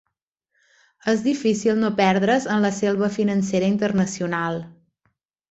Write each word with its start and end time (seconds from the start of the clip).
És 1.11 1.19
difícil 1.27 1.77
no 1.81 1.91
perdre's 1.99 2.47
en 2.55 2.65
la 2.67 2.73
selva 2.79 3.11
financera 3.19 3.71
internacional. 3.75 4.61